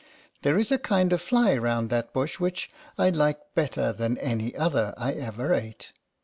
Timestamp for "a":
0.71-0.79